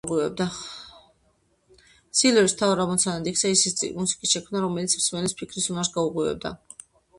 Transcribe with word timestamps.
სილვერის 2.21 2.55
მთავარ 2.57 2.81
ამოცანად 2.87 3.29
იქცა 3.33 3.53
ისეთი 3.57 3.91
მუსიკის 4.01 4.33
შექმნა, 4.39 4.65
რომელიც 4.67 4.99
მსმენელს 5.03 5.39
ფიქრის 5.43 5.71
უნარს 5.77 5.97
გაუღვივებდა. 6.01 6.57